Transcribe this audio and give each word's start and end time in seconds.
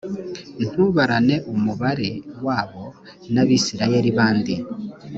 ntubarane 0.71 1.35
umubare 1.53 2.09
wabo 2.45 2.83
n 3.33 3.35
abisirayeli 3.43 4.09
bandi 4.17 4.55